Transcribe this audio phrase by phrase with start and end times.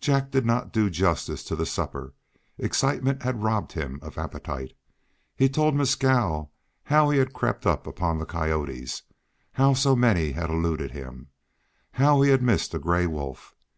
[0.00, 2.12] Jack did not do justice to the supper;
[2.58, 4.74] excitement had robbed him of appetite.
[5.34, 6.52] He told Mescal
[6.82, 9.04] how he had crept upon the coyotes,
[9.52, 11.28] how so many had eluded him,
[11.92, 13.54] how he had missed a gray wolf.